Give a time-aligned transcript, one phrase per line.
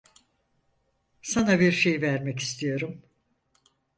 [1.21, 3.01] Sana bir şey vermek istiyorum.